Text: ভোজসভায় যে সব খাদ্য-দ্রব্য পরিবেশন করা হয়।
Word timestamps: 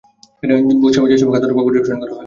ভোজসভায় 0.81 1.11
যে 1.11 1.17
সব 1.17 1.27
খাদ্য-দ্রব্য 1.31 1.61
পরিবেশন 1.65 1.97
করা 1.99 2.11
হয়। 2.11 2.19